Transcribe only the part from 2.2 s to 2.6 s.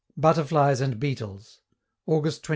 23d.